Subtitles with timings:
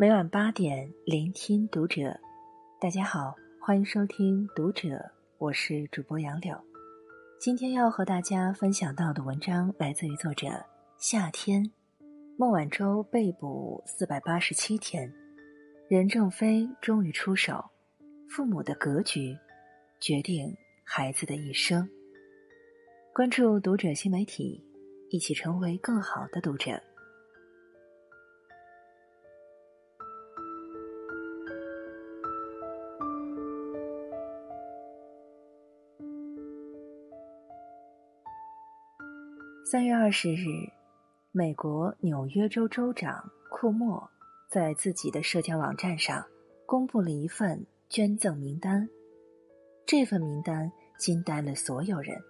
[0.00, 2.18] 每晚八点，聆听读者。
[2.80, 4.88] 大家好，欢迎收听《读者》，
[5.36, 6.58] 我是主播杨柳。
[7.38, 10.48] 今天要和大家分享到的文章来自于作者
[10.96, 11.70] 夏天。
[12.38, 15.12] 孟晚舟被捕四百八十七天，
[15.86, 17.62] 任正非终于出手，
[18.26, 19.36] 父母的格局
[20.00, 21.86] 决定孩子的一生。
[23.12, 24.64] 关注《读者》新媒体，
[25.10, 26.82] 一起成为更好的读者。
[39.70, 40.68] 三月二十日，
[41.30, 44.10] 美国纽约州州长库莫
[44.48, 46.26] 在自己的社交网站上
[46.66, 48.88] 公布了一份捐赠名单。
[49.86, 52.20] 这份名单惊呆了所有人，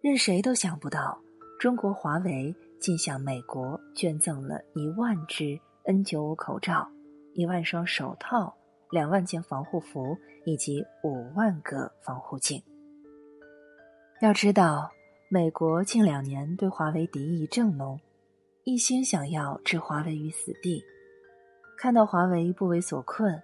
[0.00, 1.20] 任谁都想不到，
[1.58, 6.88] 中国华为竟向美国捐赠了一万只 N95 口罩、
[7.34, 8.56] 一万双手套、
[8.92, 12.62] 两万件防护服以及五万个防护镜。
[14.20, 14.92] 要知道。
[15.30, 18.00] 美国近两年对华为敌意正浓，
[18.64, 20.82] 一心想要置华为于死地。
[21.76, 23.42] 看到华为不为所困，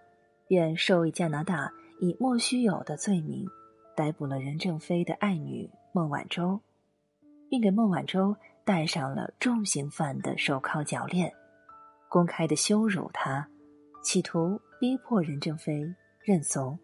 [0.49, 3.47] 便授意加拿大以莫须有的罪名
[3.95, 6.59] 逮捕了任正非的爱女孟晚舟，
[7.51, 11.31] 并给孟晚舟戴上了重刑犯的手铐脚链，
[12.09, 13.47] 公开的羞辱他，
[14.03, 16.79] 企图逼迫任正非认怂。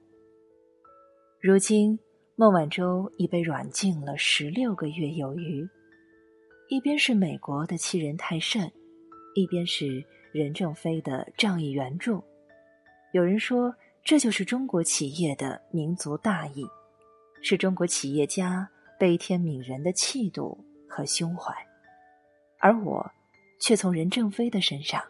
[1.40, 1.98] 如今。
[2.40, 5.68] 孟晚舟已被软禁了十六个月有余，
[6.70, 8.72] 一边是美国的欺人太甚，
[9.34, 12.24] 一边是任正非的仗义援助。
[13.12, 16.64] 有人说，这就是中国企业的民族大义，
[17.42, 18.66] 是中国企业家
[18.98, 20.56] 悲天悯人的气度
[20.88, 21.54] 和胸怀。
[22.58, 23.06] 而我，
[23.60, 25.02] 却从任正非的身上，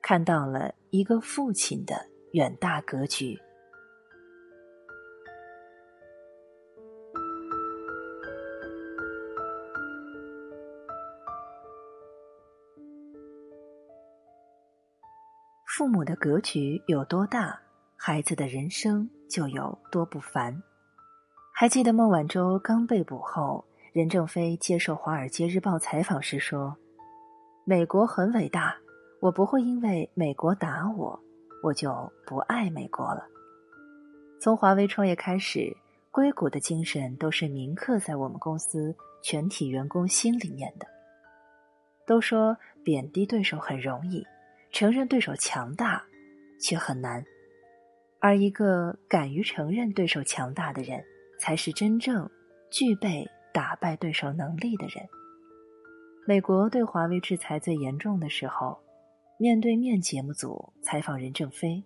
[0.00, 3.38] 看到了一个父亲的远大格局。
[15.76, 17.56] 父母的格局有多大，
[17.96, 20.60] 孩子的人生就有多不凡。
[21.54, 26.76] 还记得孟晚舟刚被捕后，任正非接受《华尔街日报》采访时说
[27.64, 28.76] ：“美国很伟大，
[29.20, 31.16] 我不会因为美国打我，
[31.62, 33.24] 我就不爱美国了。”
[34.42, 35.72] 从华为创业开始，
[36.10, 38.92] 硅谷的精神都是铭刻在我们公司
[39.22, 40.86] 全体员工心里面的。
[42.08, 44.26] 都说贬低对手很容易。
[44.72, 46.04] 承认对手强大，
[46.60, 47.24] 却很难，
[48.20, 51.02] 而一个敢于承认对手强大的人，
[51.38, 52.30] 才是真正
[52.70, 55.08] 具备打败对手能力的人。
[56.26, 58.78] 美国对华为制裁最严重的时候，
[59.38, 61.82] 面对面节目组采访任正非：“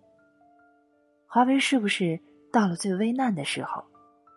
[1.25, 2.19] 华为是不是
[2.51, 3.83] 到了最危难的时候？”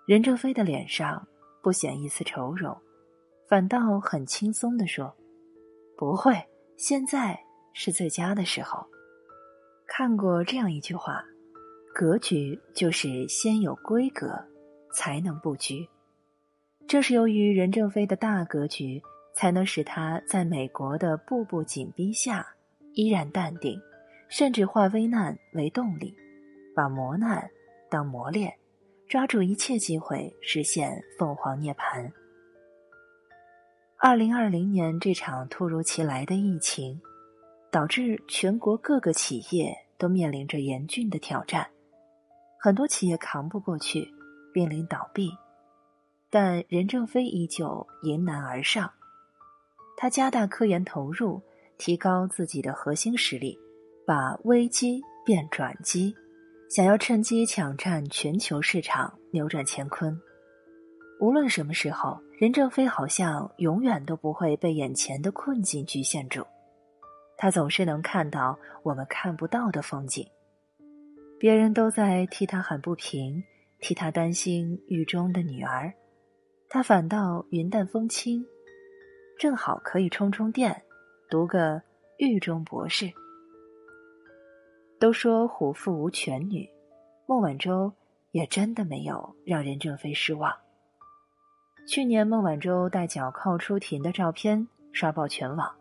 [0.06, 1.28] 任正非的脸上
[1.62, 2.74] 不显一丝愁容，
[3.46, 5.14] 反倒很轻松地说
[5.98, 6.42] ：“不会，
[6.78, 7.38] 现在。”
[7.80, 8.84] 是最佳的时候。
[9.86, 11.24] 看过这样一句话
[11.94, 14.36] ：“格局就是先有规格，
[14.92, 15.88] 才能布局。”
[16.88, 19.00] 正是由于任正非的大格局，
[19.32, 22.44] 才能使他在美国的步步紧逼下
[22.94, 23.80] 依然淡定，
[24.28, 26.12] 甚至化危难为动力，
[26.74, 27.48] 把磨难
[27.88, 28.52] 当磨练，
[29.08, 32.10] 抓住一切机会实现凤凰涅槃。
[33.98, 37.00] 二零二零年这场突如其来的疫情。
[37.70, 41.68] 导致全国各个企业都面临着严峻的挑战，
[42.58, 44.08] 很多企业扛不过去，
[44.52, 45.30] 濒临倒闭。
[46.30, 48.90] 但任正非依旧迎难而上，
[49.96, 51.40] 他加大科研投入，
[51.78, 53.58] 提高自己的核心实力，
[54.06, 56.14] 把危机变转机，
[56.68, 60.18] 想要趁机抢占全球市场，扭转乾坤。
[61.20, 66.46] 无论什么时候，任正非好像永远都不会被眼前的困境局限住。
[67.40, 70.28] 他总是能看到我们看不到的风景，
[71.38, 73.44] 别人都在替他喊不平，
[73.78, 75.94] 替他担心狱中的女儿，
[76.68, 78.44] 他反倒云淡风轻，
[79.38, 80.82] 正好可以充充电，
[81.30, 81.80] 读个
[82.18, 83.08] 狱中博士。
[84.98, 86.68] 都说虎父无犬女，
[87.24, 87.92] 孟晚舟
[88.32, 90.52] 也真的没有让任正非失望。
[91.86, 95.72] 去年孟晚舟带脚铐出庭的照片刷爆全网。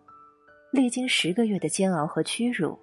[0.77, 2.77] 历经十个月的煎熬和屈辱，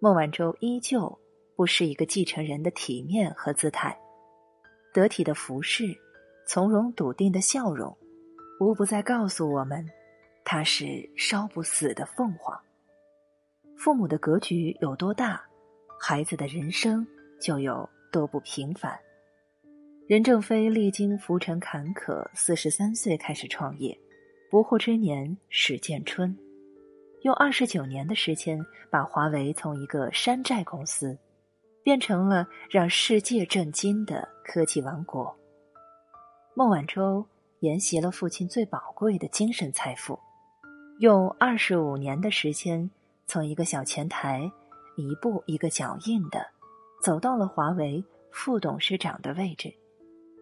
[0.00, 1.18] 孟晚舟依旧
[1.54, 3.94] 不失一个继承人的体面和姿态，
[4.94, 5.94] 得体的服饰，
[6.46, 7.94] 从容笃定的笑容，
[8.58, 9.86] 无不在告诉我们，
[10.42, 12.58] 她是烧不死的凤凰。
[13.76, 15.44] 父母的格局有多大，
[16.00, 17.06] 孩子的人生
[17.38, 18.98] 就有多不平凡。
[20.06, 23.94] 任正非历经浮沉坎坷，四十三岁开始创业，
[24.50, 26.34] 不惑之年始见春，
[27.24, 31.18] 用二十九年的时间，把华为从一个山寨公司，
[31.82, 35.34] 变成了让世界震惊的科技王国。
[36.54, 37.24] 孟晚舟
[37.60, 40.18] 沿袭了父亲最宝贵的精神财富，
[40.98, 42.90] 用二十五年的时间，
[43.26, 44.42] 从一个小前台，
[44.98, 46.46] 一步一个脚印的，
[47.02, 49.72] 走到了华为副董事长的位置。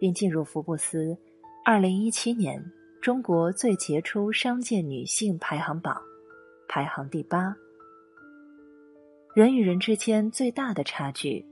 [0.00, 1.16] 并进入福布斯
[1.64, 2.60] 二零一七年
[3.00, 6.02] 中国最杰出商界女性排行榜，
[6.74, 7.54] 排行第八。
[9.34, 11.44] 人与人之间最大的差距，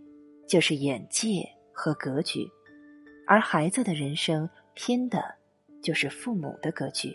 [0.49, 2.51] 就是眼界和格局，
[3.27, 5.23] 而孩子的人生拼的，
[5.83, 7.15] 就是父母的格局。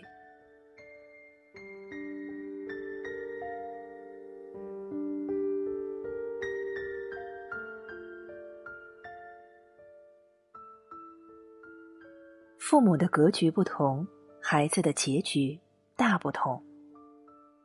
[12.56, 14.06] 父母的格局不同，
[14.40, 15.58] 孩子的结局
[15.96, 16.62] 大不同。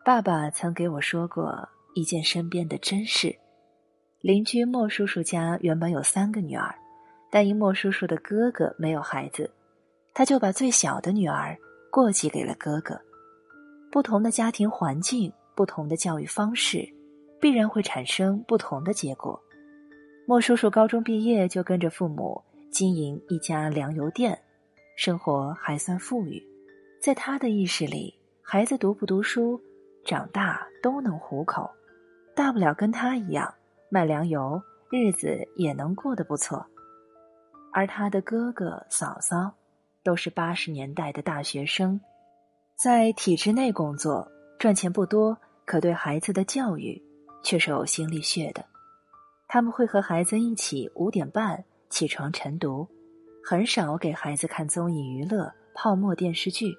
[0.04, 3.36] 爸爸曾给我说过一件身边的真事：
[4.20, 6.74] 邻居莫叔叔家原本有三个女儿，
[7.30, 9.48] 但因莫叔叔的哥哥没有孩子，
[10.12, 11.56] 他就把最小的女儿
[11.92, 13.00] 过继给了哥哥。
[13.92, 16.84] 不同的家庭环境，不同的教育方式，
[17.40, 19.40] 必然会产生不同的结果。
[20.26, 24.36] 莫叔叔高中毕业就跟着父母经营一家粮油店。
[24.96, 26.42] 生活还算富裕，
[27.00, 29.62] 在他的意识里，孩子读不读书，
[30.04, 31.70] 长大都能糊口，
[32.36, 33.54] 大不了跟他一样
[33.90, 36.66] 卖粮油，日子也能过得不错。
[37.74, 39.54] 而他的哥哥嫂嫂
[40.04, 42.02] 都是八十年代的大学生，
[42.76, 47.02] 在体制内工作，赚钱不多，可对孩子的教育
[47.44, 48.66] 却是呕心沥血的。
[49.48, 52.88] 他们会和孩子一起五点半起床晨读。
[53.44, 56.78] 很少给孩子看综艺娱乐、泡沫电视剧，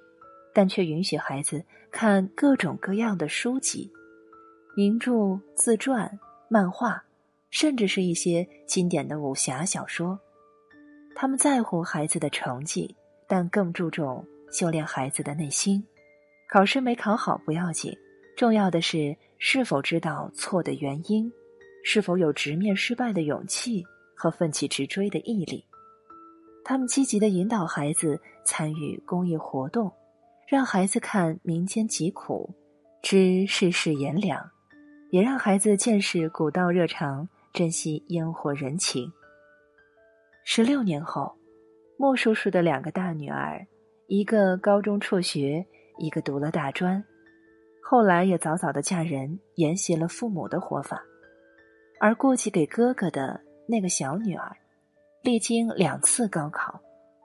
[0.53, 3.91] 但却允许孩子看各种各样的书籍、
[4.77, 6.19] 名著、自传、
[6.49, 7.03] 漫画，
[7.51, 10.19] 甚至是一些经典的武侠小说。
[11.15, 12.97] 他们在乎孩子的成绩，
[13.27, 15.83] 但更注重修炼孩子的内心。
[16.51, 17.97] 考试没考好不要紧，
[18.37, 21.33] 重要的是是否知道错的原因，
[21.85, 23.85] 是否有直面失败的勇气
[24.15, 25.65] 和奋起直追的毅力。
[26.65, 29.93] 他们积极的引导孩子参与公益活动，
[30.53, 32.55] 让孩子看民间疾苦，
[33.01, 34.39] 知世事炎凉，
[35.09, 39.11] 也让孩子见识古道热肠，珍惜烟火人情。
[40.45, 41.35] 十六年后，
[41.97, 43.67] 莫叔叔的两个大女儿，
[44.09, 45.67] 一个高中辍学，
[45.97, 47.03] 一个读了大专，
[47.83, 51.03] 后来也早早的嫁人，沿袭了父母的活法，
[51.99, 54.55] 而过继给哥哥的那个小女儿。
[55.23, 56.79] 历经两次高考，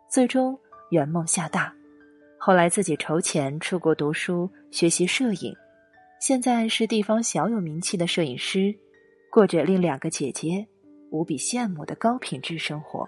[0.09, 0.57] 最终
[0.91, 1.75] 圆梦厦大，
[2.47, 5.53] 后来自己筹钱出国读书学习摄影，
[6.21, 8.73] 现在是地方小有名气的摄影师，
[9.29, 10.65] 过着令两个姐姐
[11.11, 13.05] 无比羡慕的高品质生活。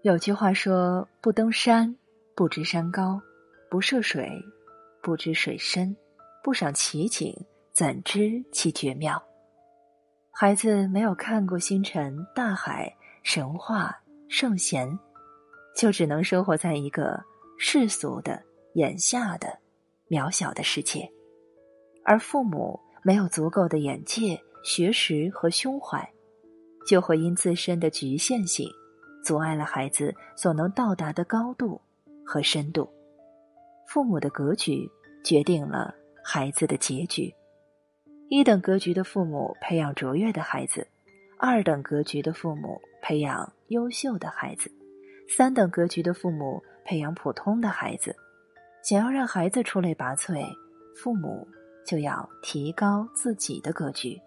[0.00, 1.94] 有句话说：“不登山，
[2.34, 3.20] 不知山高；
[3.68, 4.26] 不涉水，
[5.02, 5.94] 不知水深；
[6.42, 7.36] 不赏奇景，
[7.74, 9.22] 怎知其绝妙？”
[10.32, 12.90] 孩子没有看过星辰大海。
[13.22, 13.94] 神话
[14.30, 14.98] 圣贤，
[15.76, 17.22] 就只能生活在一个
[17.58, 18.42] 世俗的、
[18.74, 19.58] 眼下的、
[20.08, 21.10] 渺小的世界，
[22.04, 26.08] 而父母没有足够的眼界、学识和胸怀，
[26.86, 28.70] 就会因自身的局限性，
[29.24, 31.80] 阻碍了孩子所能到达的高度
[32.24, 32.88] 和深度。
[33.88, 34.88] 父母的格局
[35.24, 37.34] 决定了孩子的结局。
[38.28, 40.86] 一等格局的父母培养卓越的孩子，
[41.38, 42.80] 二等格局的父母。
[43.00, 44.70] 培养优秀的孩子，
[45.28, 48.16] 三等格局的父母培养普通的孩子。
[48.82, 50.42] 想要让孩子出类拔萃，
[50.96, 51.46] 父母
[51.84, 54.18] 就要提高自己的格局。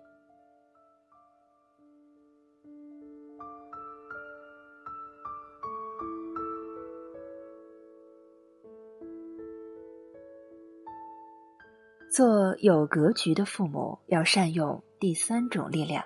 [12.12, 16.03] 做有格局的父母，要善用第三种力量。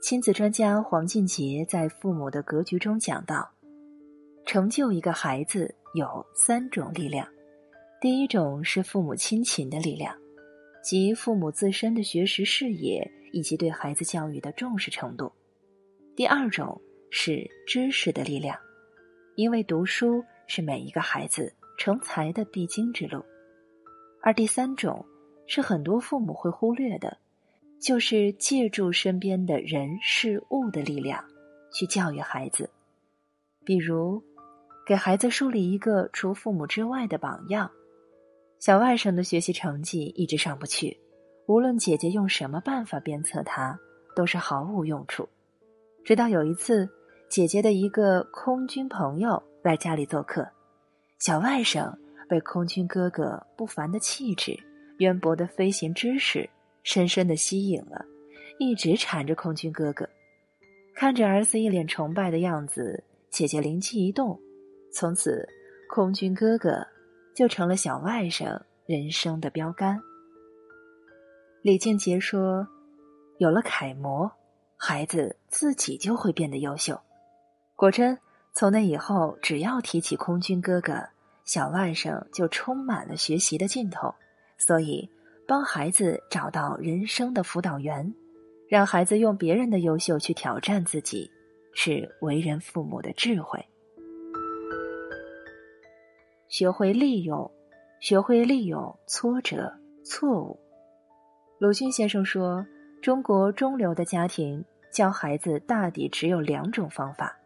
[0.00, 3.50] 亲子专家黄俊杰在《父母的格局》中讲到，
[4.50, 7.24] 成就一个孩子有三种力量。
[8.00, 10.12] 第一种是父母亲情的力量，
[10.82, 15.30] 即父母自身的学识视野以及对孩子教育的重视程度。
[16.16, 18.58] 第二种是知识的力量，
[19.36, 23.24] 因为读书是每一个孩子成才的必经之路。
[24.20, 25.06] 而第三种
[25.46, 27.16] 是很多父母会忽略的，
[27.80, 31.24] 就是借助身边的人事物的力量
[31.72, 32.68] 去教育孩子，
[33.64, 34.20] 比如
[34.90, 37.70] 给孩子树立一个除父母之外的榜样。
[38.58, 40.98] 小外甥的学习成绩一直上不去，
[41.46, 43.78] 无论姐姐用什么办法鞭策他，
[44.16, 45.28] 都是毫无用处。
[46.04, 46.90] 直到有一次，
[47.28, 50.44] 姐姐的一个空军朋友来家里做客，
[51.20, 51.94] 小外甥
[52.28, 54.58] 被空军哥哥不凡的气质、
[54.98, 56.50] 渊博的飞行知识
[56.82, 58.04] 深深的吸引了，
[58.58, 60.04] 一直缠着空军哥哥。
[60.96, 64.36] 看着儿子一脸崇拜的样子，姐姐灵机一动，
[64.92, 65.48] 从此
[65.88, 66.86] 空军哥哥。
[67.32, 69.98] 就成了小外甥人生的标杆。
[71.62, 72.66] 李静杰说
[73.38, 74.30] ：“有了楷模，
[74.76, 77.00] 孩子自己就会变得优秀。”
[77.76, 78.18] 果真，
[78.52, 81.08] 从那以后，只要提起空军哥哥，
[81.44, 84.14] 小外甥就充满了学习的劲头。
[84.58, 85.08] 所以，
[85.46, 88.12] 帮孩子找到人生的辅导员，
[88.68, 91.30] 让孩子用别人的优秀去挑战自己，
[91.72, 93.64] 是为人父母的智慧。
[96.50, 97.48] 学会利用，
[98.00, 100.58] 学会利用挫折、错误。
[101.60, 102.66] 鲁迅先生说
[103.00, 107.38] ：“中国中流的家庭教孩子大抵只有两种方法，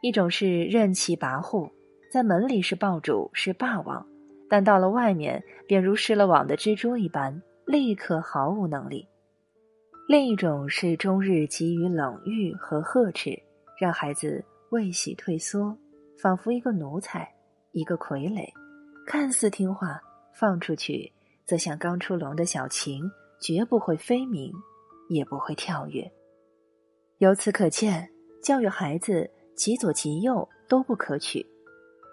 [0.00, 1.68] 一种是任其跋扈，
[2.12, 4.06] 在门里是爆主是霸王，
[4.48, 9.08] 但到了外面便如失了网的蜘蛛一般，立刻毫无能力；
[10.06, 13.36] 另一种是终日给予冷遇和呵斥，
[13.80, 15.76] 让孩子未喜退缩，
[16.16, 17.28] 仿佛一个奴才。”
[17.76, 18.42] 一个傀儡，
[19.06, 20.00] 看似听话，
[20.32, 21.12] 放出去
[21.44, 23.02] 则像刚出笼的小禽，
[23.38, 24.50] 绝不会飞鸣，
[25.10, 26.10] 也不会跳跃。
[27.18, 28.08] 由此可见，
[28.42, 31.44] 教育孩子极左极右都不可取，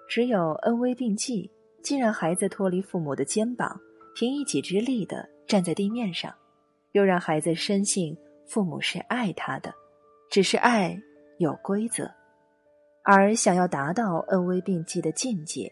[0.10, 1.50] 只有恩威并济，
[1.82, 3.79] 既让孩子脱离父母的肩膀，
[4.15, 6.36] 凭一己之力的站在地面上，
[6.91, 9.74] 又让孩子深信父母是爱他的，
[10.29, 11.01] 只是爱
[11.38, 12.12] 有规则。
[13.05, 15.69] 而想要达到恩威并济的境界，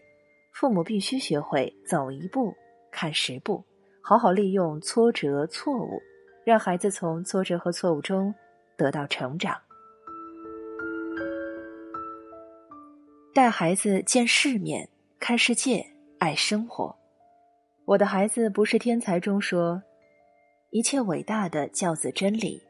[0.52, 2.54] 父母必须学会走一步
[2.90, 3.64] 看十步，
[4.02, 5.98] 好好利用挫折、错误，
[6.44, 8.34] 让孩子从挫折和错误中
[8.76, 9.58] 得到成长。
[13.34, 14.86] 带孩子见世面、
[15.18, 15.86] 看世界、
[16.18, 16.94] 爱生活。
[17.86, 19.82] 我的孩子不是天才中说，
[20.68, 22.62] 一切伟大的教子真理，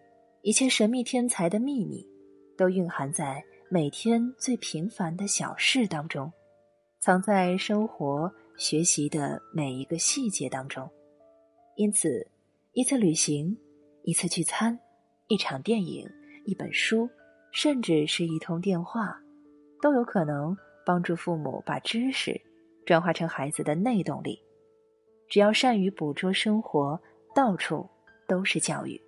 [0.42, 2.06] 一切神秘天才的秘密，
[2.56, 3.44] 都蕴含在。
[3.74, 6.30] 每天最平凡的小事当中，
[6.98, 10.86] 藏在生活学习的每一个细节当中。
[11.76, 12.30] 因此，
[12.72, 13.56] 一次旅行，
[14.02, 14.78] 一次聚餐，
[15.26, 16.06] 一场电影，
[16.44, 17.08] 一本书，
[17.50, 19.18] 甚至是一通电话，
[19.80, 22.38] 都有可能帮助父母把知识
[22.84, 24.38] 转化成孩子的内动力。
[25.30, 27.00] 只要善于捕捉生活，
[27.34, 27.88] 到处
[28.28, 29.00] 都是教育。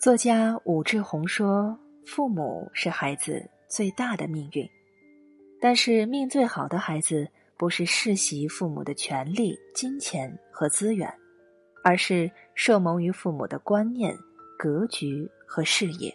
[0.00, 1.78] 作家武志红说
[2.08, 4.66] ：“父母是孩子最大的命运，
[5.60, 7.28] 但是命最好的孩子
[7.58, 11.12] 不是世袭父母的权利、金钱和资源，
[11.84, 14.16] 而是受蒙于父母的观念、
[14.58, 16.10] 格局和事业。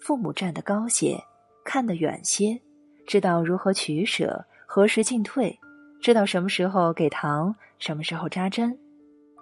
[0.00, 1.16] 父母站得高些，
[1.64, 2.60] 看得远些，
[3.06, 5.56] 知道如何取舍，何时进退，
[6.02, 8.76] 知道什么时候给糖，什么时候扎针，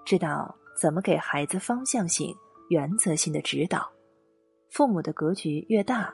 [0.04, 2.36] 知道怎么给孩子方向性。”
[2.68, 3.90] 原则性的指导，
[4.68, 6.12] 父母的格局越大，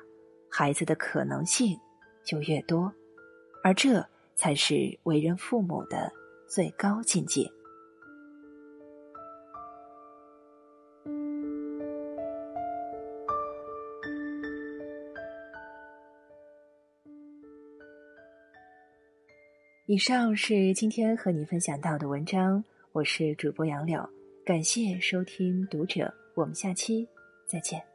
[0.50, 1.78] 孩子的可能性
[2.24, 2.92] 就越多，
[3.62, 6.12] 而这才是为人父母的
[6.46, 7.50] 最高境界。
[19.86, 24.08] 以上是今天和你分享到的文章，我是主播杨柳，
[24.44, 26.21] 感谢收听读者。
[26.34, 27.08] 我们下期
[27.46, 27.91] 再见。